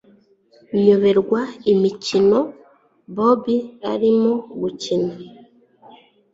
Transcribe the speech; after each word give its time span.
nyoberwa 0.83 1.41
imikino 1.73 2.39
bobi 3.15 3.57
arimo 3.91 4.33
gukina 4.61 5.13